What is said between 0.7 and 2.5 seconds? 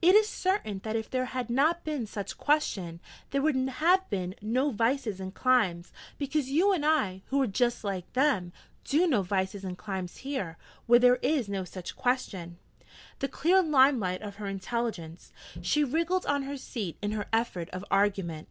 that if there had been no such